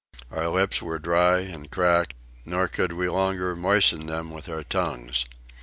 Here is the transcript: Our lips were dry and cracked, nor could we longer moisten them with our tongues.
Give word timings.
Our 0.31 0.47
lips 0.47 0.81
were 0.81 0.97
dry 0.97 1.41
and 1.41 1.69
cracked, 1.69 2.15
nor 2.43 2.67
could 2.67 2.91
we 2.93 3.07
longer 3.07 3.55
moisten 3.55 4.07
them 4.07 4.31
with 4.31 4.49
our 4.49 4.63
tongues. 4.63 5.25